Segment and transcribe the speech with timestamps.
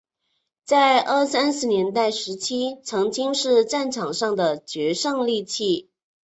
[0.65, 5.91] 在二三十年代时期曾经是战场上的决胜利器。